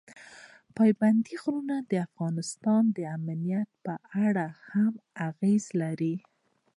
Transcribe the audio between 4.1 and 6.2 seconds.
اړه هم اغېز لري.